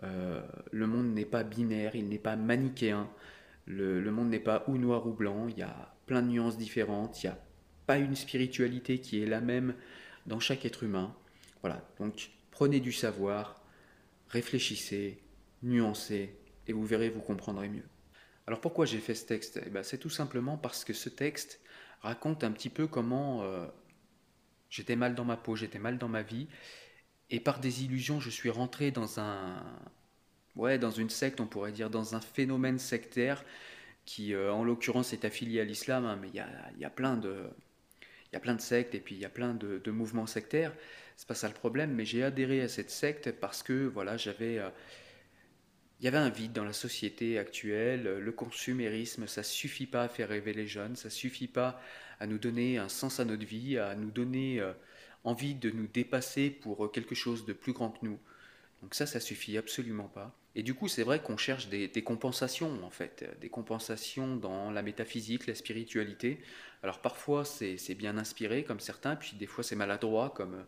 Le 0.00 0.86
monde 0.86 1.12
n'est 1.12 1.24
pas 1.24 1.42
binaire, 1.42 1.96
il 1.96 2.08
n'est 2.08 2.18
pas 2.18 2.36
manichéen. 2.36 3.10
Le, 3.66 4.10
monde 4.10 4.30
n'est 4.30 4.40
pas 4.40 4.64
ou 4.66 4.76
noir 4.76 5.06
ou 5.06 5.12
blanc, 5.12 5.46
il 5.48 5.58
y 5.58 5.62
a 5.62 5.94
plein 6.06 6.22
de 6.22 6.28
nuances 6.28 6.58
différentes, 6.58 7.22
il 7.22 7.26
n'y 7.26 7.32
a 7.32 7.38
pas 7.86 7.98
une 7.98 8.16
spiritualité 8.16 9.00
qui 9.00 9.22
est 9.22 9.26
la 9.26 9.40
même 9.40 9.74
dans 10.26 10.40
chaque 10.40 10.64
être 10.64 10.82
humain. 10.82 11.14
Voilà, 11.60 11.86
donc 11.98 12.30
prenez 12.50 12.80
du 12.80 12.92
savoir, 12.92 13.62
réfléchissez, 14.28 15.22
nuancez, 15.62 16.36
et 16.66 16.72
vous 16.72 16.84
verrez, 16.84 17.08
vous 17.08 17.20
comprendrez 17.20 17.68
mieux. 17.68 17.84
Alors 18.46 18.60
pourquoi 18.60 18.86
j'ai 18.86 18.98
fait 18.98 19.14
ce 19.14 19.26
texte? 19.26 19.60
Eh 19.64 19.70
ben, 19.70 19.82
C'est 19.82 19.98
tout 19.98 20.10
simplement 20.10 20.56
parce 20.56 20.84
que 20.84 20.92
ce 20.92 21.08
texte 21.08 21.60
raconte 22.00 22.42
un 22.42 22.50
petit 22.50 22.70
peu 22.70 22.88
comment 22.88 23.42
euh, 23.42 23.66
j'étais 24.68 24.96
mal 24.96 25.14
dans 25.14 25.24
ma 25.24 25.36
peau, 25.36 25.54
j'étais 25.54 25.78
mal 25.78 25.98
dans 25.98 26.08
ma 26.08 26.22
vie, 26.22 26.48
et 27.30 27.40
par 27.40 27.60
des 27.60 27.84
illusions, 27.84 28.20
je 28.20 28.30
suis 28.30 28.50
rentré 28.50 28.90
dans 28.90 29.20
un, 29.20 29.64
ouais, 30.56 30.78
dans 30.78 30.90
une 30.90 31.10
secte, 31.10 31.40
on 31.40 31.46
pourrait 31.46 31.72
dire, 31.72 31.90
dans 31.90 32.14
un 32.14 32.20
phénomène 32.20 32.78
sectaire 32.78 33.44
qui, 34.04 34.34
euh, 34.34 34.52
en 34.52 34.64
l'occurrence, 34.64 35.12
est 35.12 35.24
affilié 35.24 35.60
à 35.60 35.64
l'islam, 35.64 36.04
hein, 36.04 36.18
mais 36.20 36.28
il 36.28 36.34
y 36.80 36.84
a, 36.84 36.90
plein 36.90 37.16
de, 37.16 37.44
y 38.32 38.36
a 38.36 38.40
plein 38.40 38.54
de 38.54 38.60
sectes 38.60 38.94
et 38.94 39.00
puis 39.00 39.14
il 39.14 39.20
y 39.20 39.24
a 39.24 39.30
plein 39.30 39.54
de, 39.54 39.78
de 39.78 39.90
mouvements 39.90 40.26
sectaires. 40.26 40.74
C'est 41.16 41.28
pas 41.28 41.34
ça 41.34 41.48
le 41.48 41.54
problème, 41.54 41.92
mais 41.92 42.04
j'ai 42.04 42.24
adhéré 42.24 42.62
à 42.62 42.68
cette 42.68 42.90
secte 42.90 43.32
parce 43.32 43.62
que 43.62 43.86
voilà, 43.86 44.16
j'avais 44.16 44.58
euh, 44.58 44.70
il 46.00 46.06
y 46.06 46.08
avait 46.08 46.18
un 46.18 46.30
vide 46.30 46.52
dans 46.52 46.64
la 46.64 46.72
société 46.72 47.38
actuelle. 47.38 48.02
Le 48.02 48.32
consumérisme, 48.32 49.28
ça 49.28 49.44
suffit 49.44 49.86
pas 49.86 50.02
à 50.04 50.08
faire 50.08 50.30
rêver 50.30 50.52
les 50.52 50.66
jeunes, 50.66 50.96
ça 50.96 51.10
suffit 51.10 51.46
pas 51.46 51.80
à 52.18 52.26
nous 52.26 52.38
donner 52.38 52.78
un 52.78 52.88
sens 52.88 53.20
à 53.20 53.24
notre 53.24 53.44
vie, 53.44 53.78
à 53.78 53.94
nous 53.94 54.10
donner 54.10 54.60
euh, 54.60 54.72
envie 55.22 55.54
de 55.54 55.70
nous 55.70 55.86
dépasser 55.86 56.50
pour 56.50 56.90
quelque 56.90 57.14
chose 57.14 57.46
de 57.46 57.52
plus 57.52 57.72
grand 57.72 57.90
que 57.90 58.04
nous. 58.04 58.18
Donc 58.82 58.94
ça, 58.94 59.06
ça 59.06 59.20
suffit 59.20 59.56
absolument 59.56 60.08
pas. 60.08 60.36
Et 60.54 60.62
du 60.62 60.74
coup, 60.74 60.88
c'est 60.88 61.02
vrai 61.02 61.22
qu'on 61.22 61.36
cherche 61.36 61.68
des, 61.68 61.88
compensations, 62.02 62.84
en 62.84 62.90
fait, 62.90 63.24
des 63.40 63.48
compensations 63.48 64.36
dans 64.36 64.70
la 64.70 64.82
métaphysique, 64.82 65.46
la 65.46 65.54
spiritualité. 65.54 66.42
Alors 66.82 67.00
parfois, 67.00 67.44
c'est 67.44 67.94
bien 67.94 68.18
inspiré, 68.18 68.64
comme 68.64 68.80
certains, 68.80 69.16
puis 69.16 69.36
des 69.36 69.46
fois, 69.46 69.64
c'est 69.64 69.76
maladroit, 69.76 70.30
comme, 70.30 70.64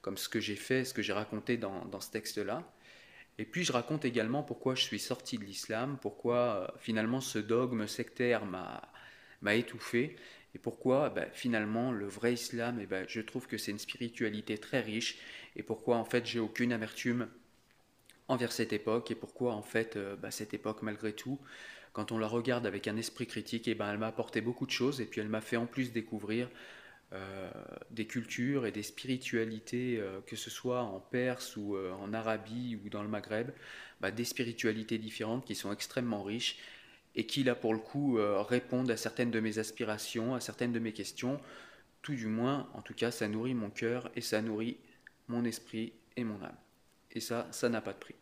comme 0.00 0.16
ce 0.16 0.28
que 0.28 0.40
j'ai 0.40 0.56
fait, 0.56 0.84
ce 0.84 0.94
que 0.94 1.02
j'ai 1.02 1.12
raconté 1.12 1.58
dans, 1.58 1.84
dans 1.84 2.00
ce 2.00 2.10
texte-là. 2.10 2.64
Et 3.40 3.46
puis 3.46 3.64
je 3.64 3.72
raconte 3.72 4.04
également 4.04 4.42
pourquoi 4.42 4.74
je 4.74 4.82
suis 4.82 4.98
sorti 4.98 5.38
de 5.38 5.44
l'islam, 5.44 5.96
pourquoi 6.02 6.36
euh, 6.36 6.78
finalement 6.78 7.22
ce 7.22 7.38
dogme 7.38 7.86
sectaire 7.86 8.44
m'a 8.44 9.54
étouffé, 9.54 10.16
et 10.54 10.58
pourquoi 10.58 11.08
ben, 11.08 11.26
finalement 11.32 11.90
le 11.90 12.06
vrai 12.06 12.34
islam, 12.34 12.78
eh 12.82 12.86
ben, 12.86 13.06
je 13.08 13.22
trouve 13.22 13.46
que 13.46 13.56
c'est 13.56 13.70
une 13.70 13.78
spiritualité 13.78 14.58
très 14.58 14.80
riche, 14.80 15.18
et 15.56 15.62
pourquoi 15.62 15.96
en 15.96 16.04
fait 16.04 16.26
j'ai 16.26 16.38
aucune 16.38 16.70
amertume 16.70 17.28
envers 18.30 18.52
cette 18.52 18.72
époque, 18.72 19.10
et 19.10 19.16
pourquoi 19.16 19.54
en 19.54 19.62
fait 19.62 19.96
euh, 19.96 20.14
ben, 20.16 20.30
cette 20.30 20.54
époque 20.54 20.82
malgré 20.82 21.12
tout, 21.12 21.40
quand 21.92 22.12
on 22.12 22.18
la 22.18 22.28
regarde 22.28 22.64
avec 22.64 22.86
un 22.86 22.96
esprit 22.96 23.26
critique, 23.26 23.66
et 23.66 23.72
eh 23.72 23.74
ben, 23.74 23.90
elle 23.90 23.98
m'a 23.98 24.06
apporté 24.06 24.40
beaucoup 24.40 24.66
de 24.66 24.70
choses, 24.70 25.00
et 25.00 25.04
puis 25.04 25.20
elle 25.20 25.28
m'a 25.28 25.40
fait 25.40 25.56
en 25.56 25.66
plus 25.66 25.92
découvrir 25.92 26.48
euh, 27.12 27.50
des 27.90 28.06
cultures 28.06 28.66
et 28.66 28.72
des 28.72 28.84
spiritualités, 28.84 29.98
euh, 29.98 30.20
que 30.24 30.36
ce 30.36 30.48
soit 30.48 30.82
en 30.82 31.00
Perse 31.00 31.56
ou 31.56 31.76
en 31.76 32.12
Arabie 32.12 32.78
ou 32.84 32.88
dans 32.88 33.02
le 33.02 33.08
Maghreb, 33.08 33.50
bah, 34.00 34.12
des 34.12 34.24
spiritualités 34.24 34.98
différentes 34.98 35.44
qui 35.44 35.56
sont 35.56 35.72
extrêmement 35.72 36.22
riches 36.22 36.58
et 37.16 37.26
qui, 37.26 37.42
là, 37.42 37.56
pour 37.56 37.74
le 37.74 37.80
coup, 37.80 38.18
répondent 38.48 38.90
à 38.92 38.96
certaines 38.96 39.32
de 39.32 39.40
mes 39.40 39.58
aspirations, 39.58 40.36
à 40.36 40.40
certaines 40.40 40.72
de 40.72 40.78
mes 40.78 40.92
questions. 40.92 41.40
Tout 42.02 42.14
du 42.14 42.28
moins, 42.28 42.70
en 42.74 42.82
tout 42.82 42.94
cas, 42.94 43.10
ça 43.10 43.26
nourrit 43.26 43.54
mon 43.54 43.70
cœur 43.70 44.08
et 44.14 44.20
ça 44.20 44.40
nourrit 44.40 44.78
mon 45.26 45.44
esprit 45.44 45.92
et 46.16 46.22
mon 46.22 46.40
âme. 46.40 46.56
Et 47.12 47.20
ça, 47.20 47.48
ça 47.50 47.68
n'a 47.68 47.80
pas 47.80 47.92
de 47.92 47.98
prix. 47.98 48.19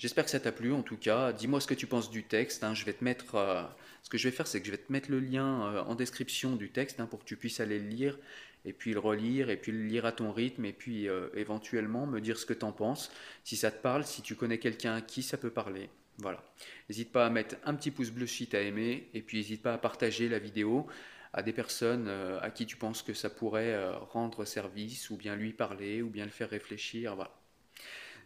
J'espère 0.00 0.24
que 0.24 0.30
ça 0.30 0.40
t'a 0.40 0.50
plu 0.50 0.72
en 0.72 0.82
tout 0.82 0.96
cas. 0.96 1.30
Dis-moi 1.34 1.60
ce 1.60 1.66
que 1.66 1.74
tu 1.74 1.86
penses 1.86 2.10
du 2.10 2.24
texte. 2.24 2.64
Hein. 2.64 2.72
Je 2.72 2.86
vais 2.86 2.94
te 2.94 3.04
mettre, 3.04 3.34
euh, 3.34 3.62
ce 4.02 4.08
que 4.08 4.16
je 4.16 4.26
vais 4.26 4.34
faire, 4.34 4.46
c'est 4.46 4.58
que 4.58 4.66
je 4.66 4.70
vais 4.70 4.78
te 4.78 4.90
mettre 4.90 5.10
le 5.10 5.20
lien 5.20 5.66
euh, 5.66 5.82
en 5.82 5.94
description 5.94 6.56
du 6.56 6.70
texte 6.70 7.00
hein, 7.00 7.06
pour 7.06 7.18
que 7.18 7.26
tu 7.26 7.36
puisses 7.36 7.60
aller 7.60 7.78
le 7.78 7.86
lire 7.86 8.18
et 8.64 8.72
puis 8.72 8.94
le 8.94 8.98
relire 8.98 9.50
et 9.50 9.58
puis 9.58 9.72
le 9.72 9.82
lire 9.82 10.06
à 10.06 10.12
ton 10.12 10.32
rythme 10.32 10.64
et 10.64 10.72
puis 10.72 11.06
euh, 11.06 11.28
éventuellement 11.34 12.06
me 12.06 12.22
dire 12.22 12.38
ce 12.38 12.46
que 12.46 12.54
tu 12.54 12.64
en 12.64 12.72
penses. 12.72 13.12
Si 13.44 13.58
ça 13.58 13.70
te 13.70 13.82
parle, 13.82 14.06
si 14.06 14.22
tu 14.22 14.36
connais 14.36 14.56
quelqu'un 14.56 14.94
à 14.94 15.00
qui 15.02 15.22
ça 15.22 15.36
peut 15.36 15.50
parler. 15.50 15.90
Voilà. 16.16 16.42
N'hésite 16.88 17.12
pas 17.12 17.26
à 17.26 17.30
mettre 17.30 17.56
un 17.66 17.74
petit 17.74 17.90
pouce 17.90 18.10
bleu 18.10 18.26
si 18.26 18.46
tu 18.46 18.56
as 18.56 18.62
aimé 18.62 19.10
et 19.12 19.20
puis 19.20 19.36
n'hésite 19.36 19.60
pas 19.60 19.74
à 19.74 19.78
partager 19.78 20.30
la 20.30 20.38
vidéo 20.38 20.86
à 21.34 21.42
des 21.42 21.52
personnes 21.52 22.08
à 22.08 22.50
qui 22.50 22.66
tu 22.66 22.76
penses 22.76 23.02
que 23.02 23.14
ça 23.14 23.30
pourrait 23.30 23.78
rendre 24.12 24.44
service 24.44 25.10
ou 25.10 25.16
bien 25.16 25.36
lui 25.36 25.52
parler 25.52 26.02
ou 26.02 26.08
bien 26.08 26.24
le 26.24 26.30
faire 26.30 26.50
réfléchir. 26.50 27.14
Voilà. 27.14 27.39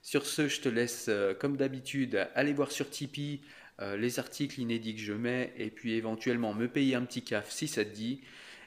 Sur 0.05 0.27
ce, 0.27 0.49
je 0.49 0.61
te 0.61 0.69
laisse, 0.69 1.07
euh, 1.09 1.33
comme 1.33 1.57
d'habitude, 1.57 2.29
aller 2.35 2.53
voir 2.53 2.71
sur 2.71 2.91
Tipeee 2.91 3.41
euh, 3.81 3.97
les 3.97 4.19
articles 4.19 4.61
inédits 4.61 4.95
que 4.95 5.01
je 5.01 5.15
mets 5.15 5.55
et 5.57 5.71
puis 5.71 5.95
éventuellement 5.95 6.53
me 6.53 6.69
payer 6.69 6.95
un 6.95 7.05
petit 7.07 7.23
caf 7.23 7.51
si 7.51 7.67
ça 7.67 7.87
te 7.87 7.91
dit. 7.91 8.21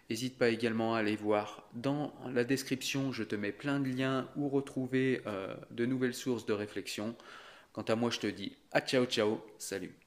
N'hésite 0.10 0.39
pas 0.39 0.50
également 0.50 0.95
à 0.95 1.00
aller 1.00 1.15
voir 1.15 1.69
dans 1.76 2.12
la 2.34 2.43
description, 2.43 3.12
je 3.12 3.23
te 3.23 3.36
mets 3.36 3.52
plein 3.52 3.80
de 3.80 3.88
liens 3.88 4.28
où 4.36 4.50
retrouver 4.50 5.21
euh, 5.28 5.56
de 5.69 5.86
nouvelles 5.86 6.15
sources 6.15 6.47
de 6.47 6.54
réflexion. 6.54 7.15
Quant 7.71 7.84
à 7.84 7.95
moi, 7.95 8.10
je 8.10 8.19
te 8.19 8.28
dis 8.28 8.54
à 8.71 8.82
ciao 8.82 9.06
ciao, 9.06 9.39
salut. 9.60 10.07